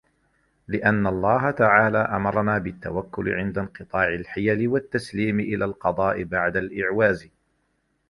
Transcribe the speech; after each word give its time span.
لِأَنَّ 0.67 1.07
اللَّهَ 1.07 1.51
تَعَالَى 1.51 1.97
أَمَرَنَا 1.97 2.57
بِالتَّوَكُّلِ 2.57 3.29
عِنْدَ 3.29 3.57
انْقِطَاعِ 3.57 4.07
الْحِيَلِ 4.07 4.67
وَالتَّسْلِيمِ 4.67 5.39
إلَى 5.39 5.65
الْقَضَاءِ 5.65 6.23
بَعْدَ 6.23 6.57
الْإِعْوَازِ 6.57 7.29